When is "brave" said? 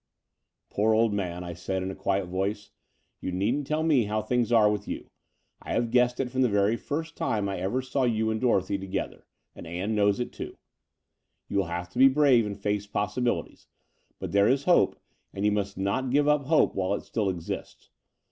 12.09-12.47